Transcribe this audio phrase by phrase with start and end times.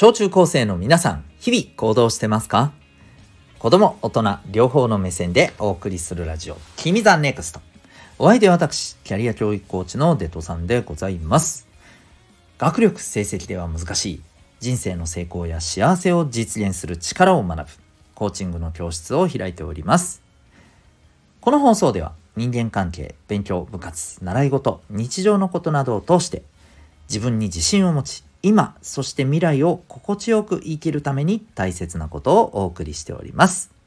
[0.00, 2.70] 小中高生の皆さん、日々行動してますか？
[3.58, 7.60] 子供、大人、両方の目線でお送りするラジオ、君 the NEXT。
[8.16, 11.66] お相手は私、キャリア教育コーチのデトさんでございます。
[12.58, 14.22] 学力成績では難しい、
[14.60, 17.72] 人生の成功や幸せを実現する力を学ぶ、
[18.14, 20.22] コーチングの教室を開いております。
[21.40, 26.44] この放送では、人間関係、勉強、部活、習い事、日常のことなどを通して、
[27.08, 33.78] 自分に自信を持ち、今、そして未来を心地よく生きるために大切なことをお送りしております。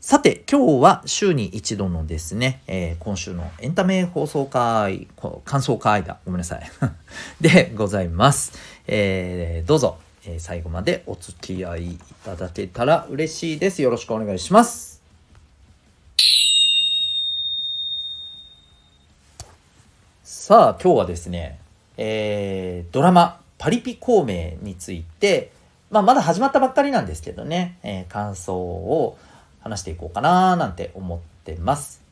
[0.00, 5.08] さて、今日は週に一度のですね、えー、今週のエンタメ放送会、
[5.44, 6.70] 感想会だ、ごめんなさい。
[7.40, 8.52] でございます。
[8.86, 13.80] えー、どうぞ、えー、最後までお付き合いいただけたら嬉しいです。
[13.80, 15.02] よろしくお願いします。
[20.22, 21.58] さあ、今日はですね、
[21.96, 25.52] えー、ドラマ「パリピ孔明」について、
[25.90, 29.18] まあ、まだ始まったばっかりなんですけどね、えー、感想を
[29.60, 32.02] 話していこうかななんて思ってます。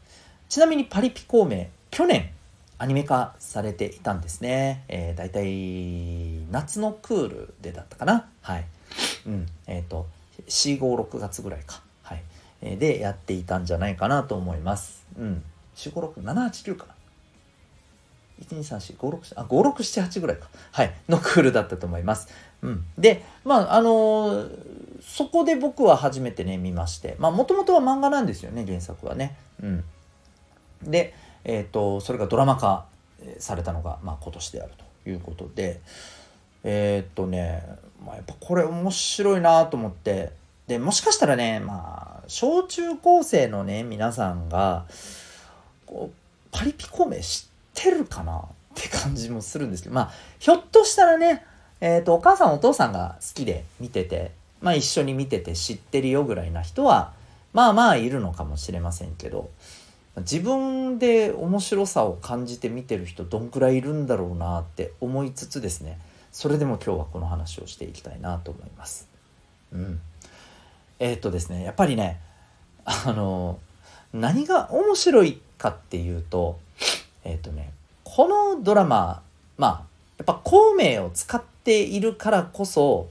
[0.48, 2.30] ちなみに「パリピ孔明」去年
[2.78, 8.26] アニメ化されていたんですね、えー、大体夏のクールでだったかな。
[8.40, 8.64] はい。
[9.26, 9.46] うん。
[9.66, 10.08] えっ、ー、と
[10.48, 11.80] 456月ぐらいか。
[12.02, 12.22] はい、
[12.60, 15.06] えー、でやっていたんじゃないかなと思います。
[15.16, 15.44] うん。
[15.76, 16.94] 4567789かな。
[18.42, 20.48] 1234567あ5678ぐらいか。
[20.72, 20.94] はい。
[21.08, 22.28] のクールだったと思います。
[22.62, 27.16] うん、でまああのー、そこで僕は初めてね見まして。
[27.18, 29.36] まあもともとは漫画なんですよね原作はね。
[29.62, 29.84] うん、
[30.82, 32.86] で、えーと、それがドラマ化
[33.38, 34.72] されたのが、まあ、今年である
[35.04, 35.80] ということで。
[36.64, 37.64] えっ、ー、とね、
[38.04, 40.32] まあ、やっぱこれ面白いなと思って。
[40.66, 44.86] でもしかしたらねまあ小中高生のね皆さんが
[45.86, 46.14] こう
[46.50, 48.38] パリピ孔明知っててるかな？
[48.38, 48.42] っ
[48.74, 49.94] て感じもするんですけど。
[49.94, 51.44] まあひょっとしたらね
[51.80, 57.12] えーと、お母さんお父さんが好きで見てて、まあ、一緒に見てて知ってるよぐらいな人は
[57.52, 59.50] まあまあいるのかもしれませんけど。
[60.18, 65.98] 自分で面白さを感じて見てる人どんくらいいるんだろうなって思いつつですね。
[66.30, 69.08] それでも今日はこの話をしていきたいなと思います。
[69.72, 70.00] うん、
[70.98, 72.20] えっ、ー、とですねやっぱりね
[72.84, 73.58] あの
[74.12, 76.58] 何が面白いかっていうと
[77.24, 77.72] えっ、ー、とね
[78.04, 79.22] このドラマ
[79.56, 79.70] まあ
[80.18, 83.08] やっぱ孔明を使っているからこそ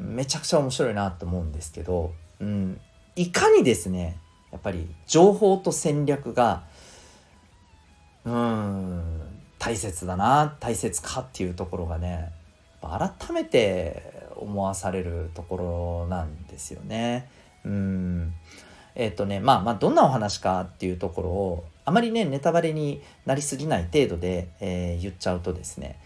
[0.00, 2.80] めちゃくちゃ面白いなと思うんですけど、うん、
[3.16, 4.18] いかにですね
[4.50, 6.64] やっぱり情報と戦略が
[8.24, 9.20] うん
[9.58, 12.32] 大切だな大切かっていうところがね
[12.82, 17.30] 改めて思わされるところなんですよね。
[17.64, 18.13] うん
[18.94, 25.98] えっ、とねまあまあどんなお話かっていうところをあまりねネタバレになりすぎない程度で、えー、言っちゃうとですね、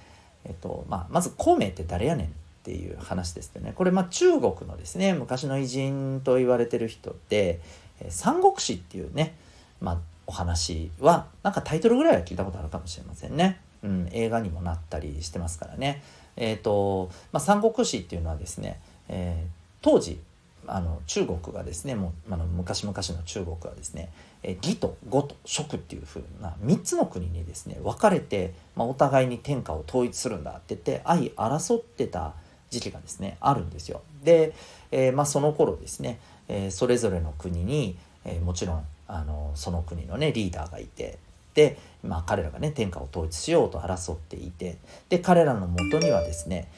[0.44, 2.30] えっとまあ、まず孔明って誰やねんっ
[2.64, 7.60] ていう話ですよねこれまあ中国のですね昔の偉人と言われてる人で
[8.10, 9.34] 「三国志」っていうね、
[9.80, 13.60] まあ、お話はなんかタイトルぐらいは聞いたことあるかもしれませんね。
[13.82, 16.02] うん、映画にもなったりしてますからね。
[16.36, 19.50] えーとまあ、三国志っていうのはですね、えー、
[19.82, 20.20] 当時
[20.68, 24.10] あの中国がですねもうあの昔々の中国はですね
[24.42, 32.34] 義と呉と蜀っていう風な3つの国にですね分かれて、まあ、お互いに天下を統一するんだって言って相争ってた
[32.70, 34.02] 時期がですねあるんですよ。
[34.22, 34.54] で、
[34.90, 41.18] えー、まあ、その頃ですね、えー、それぞれの国に、えー、もちろんあのその国のねリーダーがいて
[41.54, 44.76] で、まあ、彼らがね天下を統一しようと争っていて
[45.08, 46.68] で彼らのもとにはですね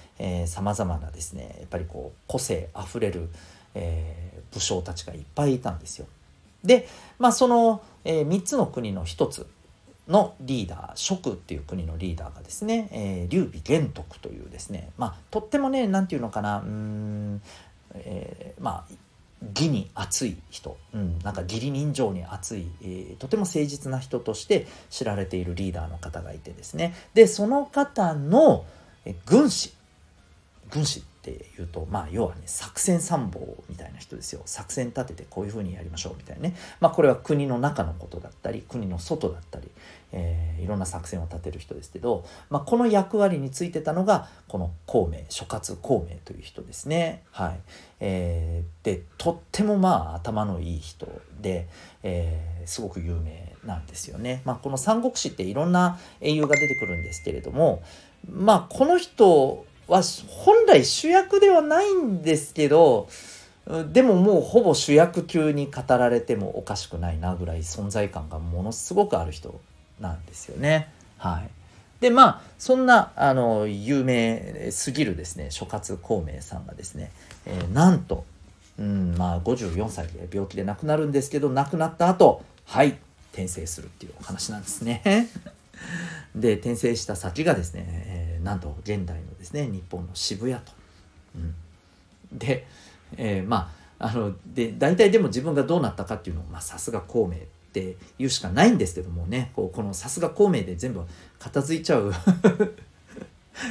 [0.46, 3.28] さまざまなですねやっぱりこう個性あふれる
[3.74, 6.06] えー、武将たちがいっぱいいたんですよ。
[6.64, 6.88] で、
[7.18, 9.46] まあ、その、えー、3つの国の1つ
[10.08, 17.40] のリーダー蜀っていう国のリーダーがですね、えー、劉備玄徳というですね、まあ、とってもね何て言うのかなうん、
[17.94, 18.94] えー、まあ
[19.56, 28.66] 義に熱い人、うん、なんか義理人情に熱い、えー、とても誠実な人として知られているリーダーの方がいてですねでその方の
[29.06, 29.72] え軍師
[30.70, 34.40] 軍師っていうとまあ要はね作戦参謀みたいな人ですよ。
[34.46, 36.56] 作戦立ててこういうふうにやりましょうみたいなね。
[36.80, 39.70] まあこれは国の中のことだったり国の外だったり、
[40.12, 47.22] えー、いろんな作戦を立てる人ですけど、まあ、この役割についてたのがこの孔明諸葛孔明という人ですね。
[47.32, 47.60] はい、
[48.00, 51.06] えー、でとってもまあ頭のいい人
[51.38, 51.68] で、
[52.02, 54.40] えー、すごく有名なんですよね。
[54.46, 57.82] まあ、この「三国志」っていろんな英雄が出てくるんですけれども
[58.28, 63.08] まあこの人は本来主役ではないんですけど
[63.92, 69.60] でももうほぼ主役級に語られてもおかしくないなぐらい存在感がものすごくある人
[70.00, 70.88] なんですよね。
[71.18, 71.50] はい、
[72.00, 77.12] でまあそんなあの有名すぎるですね諸葛孔明さんがですね、
[77.44, 78.24] えー、なんと、
[78.78, 82.96] うんまあ、54歳で病気で亡くなるんですけど亡くなった後はい
[83.32, 85.28] 転生するっていうお話なんですね。
[86.34, 90.72] で転生した先がですね、ー、なんと現代のですね日本の渋谷と。
[91.36, 91.54] うん、
[92.32, 92.66] で、
[93.16, 97.38] えー、まああので大体でも自分がどうなったかっていうのをさすが孔明っ
[97.72, 99.52] て言うしかないんですけどもね。
[99.54, 101.02] こうこのさすが孔明で全部
[101.38, 102.12] 片付いちゃう。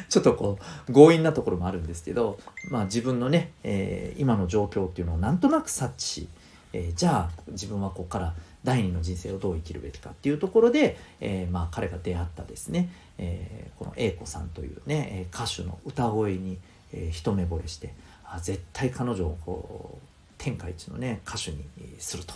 [0.07, 2.39] ちょっとこう強引なところもあるんですけど、
[2.69, 6.03] まあ、自分のね、えー、今の状況っていうのをなんとなく察知。
[6.03, 6.27] し、
[6.73, 8.33] えー、じゃあ自分はここから
[8.63, 16.57] 第二の人生をどう生きるべきかっていうところで、えー、まあ彼が出会ったですね、えー、この英子さんというね歌手の歌声に、
[16.93, 17.93] えー、一目惚れして
[18.25, 20.07] あ絶対彼女をこう
[20.37, 21.63] 天下一のね歌手に
[21.99, 22.33] すると、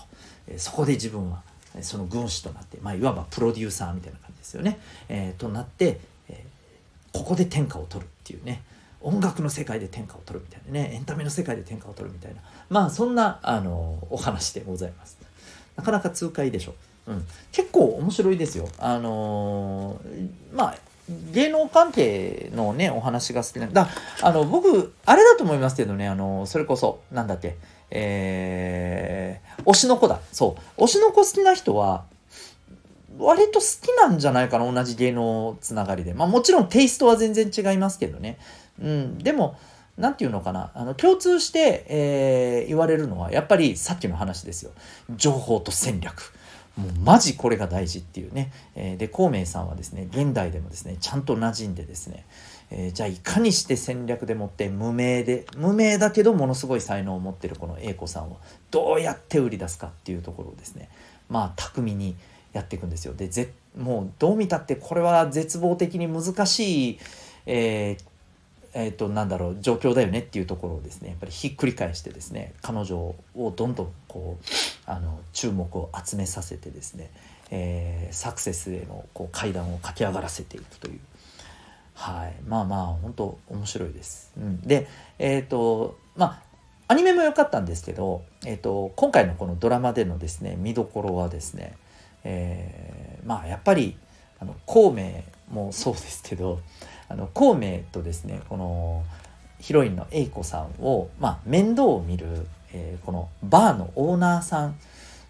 [0.48, 1.42] えー、そこで自分は
[1.82, 4.80] その軍師となって、まあ、いわばプロデューサーみたいな感じですよね、
[5.10, 6.00] えー、となって、
[6.30, 8.62] えー、ここで天下を取るっていうね
[9.02, 15.23] 音楽の世界で天下を取るみたいなねエンタメの世界で天下を取るみたいなまあそんなあのお話でございます。
[15.76, 16.76] なかなか痛快でしょ。
[17.08, 18.70] うん、結構面白いですよ。
[18.78, 20.78] あのー、まあ
[21.32, 23.90] 芸能関係のねお話が好きなだ
[24.22, 27.58] あの僕あれだと思いますけどねあのそれこそなんだっけ
[27.96, 30.20] えー、推しの子だ。
[30.32, 30.82] そう。
[30.84, 32.06] 推しの子好きな人は
[33.20, 36.16] 割と好きなんじゃないかな同じ芸能つながりで。
[36.16, 38.40] まあもちろんテイストは全然違いますけどね。
[38.82, 39.18] うん。
[39.20, 39.60] でも
[39.98, 40.72] 何て言うのかな？
[40.74, 44.72] あの共通して、えー、言われるのはやっぱりさっきの話ですよ。
[45.16, 46.34] 情報と戦略。
[46.76, 52.26] もうマジこれが大事っていうね、えー、で孔明さんはですね現代でもですねちゃんと馴染んでですね、
[52.72, 58.40] えー、じゃあいかにして戦略でもって無名で無名だけどものすごい才能を持ってるこの英子さんを
[58.72, 60.90] どうやって売り出すかっていうところをですね
[61.30, 62.16] まあ巧みに
[62.54, 63.14] やっていくんですよ。
[63.14, 67.00] でぜもうどう見たってこれは絶望的に難しい、
[67.46, 68.04] えー、
[68.76, 72.98] えーと、なんだろう状況だよねっていうところをですねやっぱりひっくり返してですね彼女
[73.36, 74.46] をどんどんこう
[74.86, 77.12] あの注目を集めさせてですね、
[77.52, 81.00] えー、サクセスへのこう階段を駆け上がらせていくという。
[81.96, 84.32] はい、まあまあ本当面白いです。
[84.36, 84.88] うん、で
[85.20, 86.54] えっ、ー、とまあ
[86.88, 91.78] アニメも良かったんですけど、えーと、今回のこのドラマでのですね見どころはですね、
[92.24, 93.96] えー、まあやっぱり
[94.40, 96.60] あの孔明もそうですけど
[97.10, 99.04] あの孔明とですねこの
[99.60, 104.76] ヒロインの英子さんを、まあ、面倒を見る、えー、このバーのオーナーさん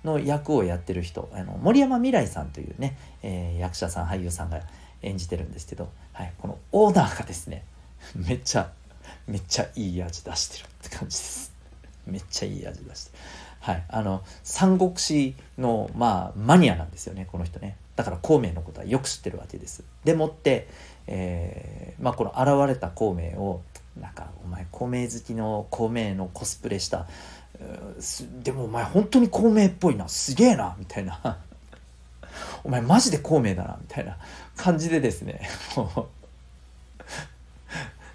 [0.03, 4.61] の役をやってる人あの森山未来さんというね、えー、役者さん俳優さんが
[5.01, 7.63] 演じてるんですけど、はい、このオーナーがですね
[8.15, 8.71] めっちゃ
[9.27, 11.53] めっちゃいい味出してるって感じです。
[12.07, 13.11] めっちゃいい味出して
[13.61, 17.77] はいあの三国志のまあマニアなんですよねこの人ね。
[17.95, 19.83] だから孔明のことはよく知ってるわけです。
[20.03, 20.67] でもって
[21.07, 23.61] えー、まあこの現れた孔明を
[24.00, 27.07] なんかお前孔明好きの孔明のコスプレした
[28.44, 31.19] でもお前本当に孔明っぽいなすげえなみたいな
[32.63, 34.17] お前マジで孔明だなみたいな
[34.55, 35.47] 感じでですね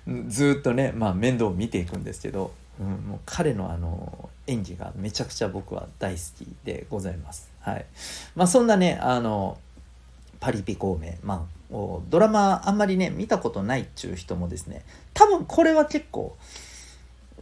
[0.28, 7.50] ずっとね、まあ、面倒を見ていくんですけど、うん、もう彼のあの演技がめちゃくちゃ僕は大好きでございます。
[7.60, 7.84] はい
[8.34, 9.58] まあ、そんなねあの
[10.40, 16.36] パリピ孔明、まあ、ドラマあんまりね見たことないっちゅう人もですね多分これは結構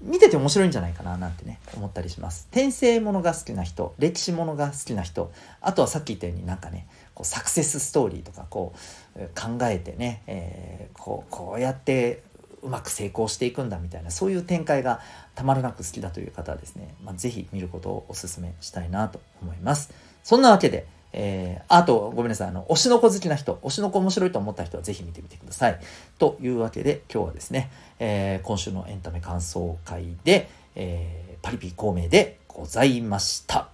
[0.03, 2.49] 見てて面白いんじゃないかななんてね思ったりします。
[2.51, 8.75] 転生ものが好きな人歴史ものが好きな人あとはさっき言ったようになんかねこうサクセスストーリーとかこ
[9.17, 12.23] う考えてね、えー、こうこうやって
[12.63, 15.01] うまく成功していくんだみたいなそういう展開が
[15.35, 19.93] たまらなく好きだという方はですね、まあ、是非見ることをお勧めしたいなと思います。
[20.25, 20.87] そんなわけで
[21.19, 22.49] えー、あと、ごめんなさい。
[22.49, 25.81] あの、推しの子好きな人、推しの子面白いと思った人はぜひ見てみてください。
[26.19, 33.69] というわけで、今日はですね、えー、今週のエンタメ感想会で、えー、パリピ孔明でございました。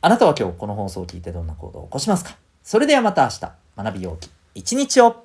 [0.00, 2.38] あなたは今日この放送を聞いてどんな行動を起こしますか？
[2.64, 5.24] それではまた明日、学びようき一日を